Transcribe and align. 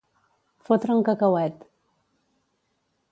Fotre 0.69 0.95
un 0.99 1.03
cacauet. 1.09 1.61